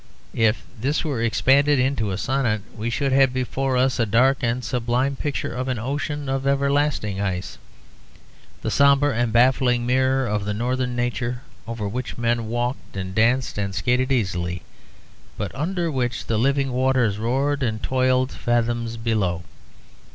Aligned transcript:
If 0.33 0.63
this 0.81 1.03
were 1.05 1.21
expanded 1.21 1.77
into 1.77 2.09
a 2.09 2.17
sonnet, 2.17 2.63
we 2.75 2.89
should 2.89 3.11
have 3.11 3.31
before 3.31 3.77
us 3.77 3.99
a 3.99 4.05
dark 4.07 4.39
and 4.41 4.65
sublime 4.65 5.15
picture 5.15 5.53
of 5.53 5.67
an 5.67 5.77
ocean 5.77 6.27
of 6.27 6.47
everlasting 6.47 7.21
ice, 7.21 7.59
the 8.63 8.71
sombre 8.71 9.15
and 9.15 9.31
baffling 9.31 9.85
mirror 9.85 10.25
of 10.25 10.43
the 10.43 10.55
Northern 10.55 10.95
nature, 10.95 11.43
over 11.67 11.87
which 11.87 12.17
men 12.17 12.47
walked 12.47 12.97
and 12.97 13.13
danced 13.13 13.59
and 13.59 13.75
skated 13.75 14.11
easily, 14.11 14.63
but 15.37 15.53
under 15.53 15.91
which 15.91 16.25
the 16.25 16.39
living 16.39 16.71
waters 16.71 17.19
roared 17.19 17.61
and 17.61 17.83
toiled 17.83 18.31
fathoms 18.31 18.97
below. 18.97 19.43